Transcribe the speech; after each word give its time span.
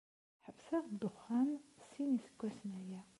Ḥebseɣ 0.45 0.83
dduxxan 0.87 1.49
sin 1.89 2.17
iseggasen 2.17 2.71
aya. 2.81 3.01